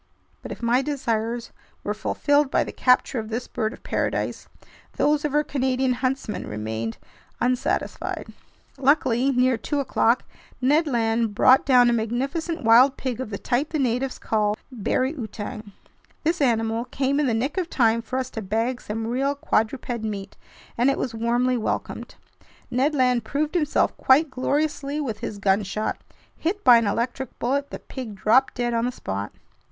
[0.41, 1.51] But if my desires
[1.83, 4.47] were fulfilled by the capture of this bird of paradise,
[4.93, 6.97] those of our Canadian huntsman remained
[7.39, 8.33] unsatisfied.
[8.79, 10.23] Luckily, near two o'clock
[10.59, 15.13] Ned Land brought down a magnificent wild pig of the type the natives call "bari
[15.13, 15.71] outang."
[16.23, 20.01] This animal came in the nick of time for us to bag some real quadruped
[20.01, 20.35] meat,
[20.79, 22.15] and it was warmly welcomed.
[22.71, 26.01] Ned Land proved himself quite gloriously with his gunshot.
[26.35, 29.31] Hit by an electric bullet, the pig dropped dead on the spot.